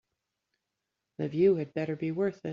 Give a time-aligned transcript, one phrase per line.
[1.19, 2.49] The view had better be worth it.